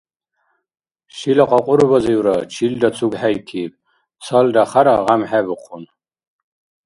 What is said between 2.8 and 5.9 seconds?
цугхӀейкиб, цалра хяра гъямхӀебухъун.